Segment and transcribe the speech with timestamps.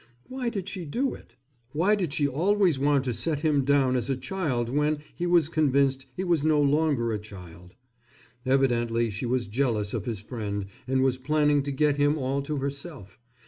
[0.27, 1.35] Why did she do it?
[1.73, 5.47] Why did she always want to set him down as a child when, he was
[5.47, 7.75] convinced, he was no longer a child?
[8.43, 12.57] Evidently she was jealous of his friend and was planning to get him all to
[12.57, 13.19] herself.